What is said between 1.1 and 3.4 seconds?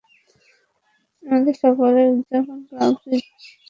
আমাদের সকলের উদযাপন করা উচিত।